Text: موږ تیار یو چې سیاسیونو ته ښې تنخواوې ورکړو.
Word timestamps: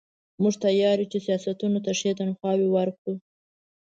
موږ 0.41 0.53
تیار 0.63 0.97
یو 1.01 1.09
چې 1.11 1.19
سیاسیونو 1.25 1.79
ته 1.85 1.91
ښې 1.99 2.11
تنخواوې 2.19 2.67
ورکړو. 2.71 3.13